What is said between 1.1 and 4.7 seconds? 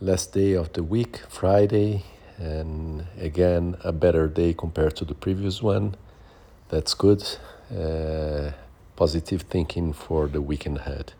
Friday, and again, a better day